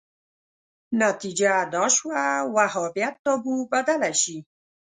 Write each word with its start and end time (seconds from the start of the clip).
نتیجه 1.03 1.53
دا 1.73 1.85
شوه 1.95 2.21
وهابیت 2.55 3.15
تابو 3.25 3.55
بدله 3.71 4.11
شي 4.21 4.37